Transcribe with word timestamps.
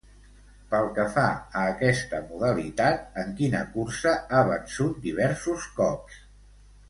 Pel 0.69 0.87
que 0.93 1.03
fa 1.17 1.25
a 1.59 1.65
aquesta 1.73 2.21
modalitat, 2.29 3.03
en 3.23 3.29
quina 3.41 3.61
cursa 3.75 4.13
ha 4.29 4.41
vençut 4.49 4.99
diversos 5.05 5.69
cops? 5.81 6.19